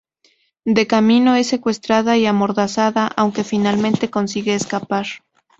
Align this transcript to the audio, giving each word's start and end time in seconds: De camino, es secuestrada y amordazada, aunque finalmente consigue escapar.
De 0.65 0.87
camino, 0.87 1.35
es 1.35 1.45
secuestrada 1.45 2.17
y 2.17 2.25
amordazada, 2.25 3.05
aunque 3.15 3.43
finalmente 3.43 4.09
consigue 4.09 4.55
escapar. 4.55 5.05